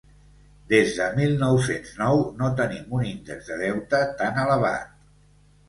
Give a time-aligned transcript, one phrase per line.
[0.71, 4.93] Des de mil nou-cents nou no teníem un índex de deute tant elevat.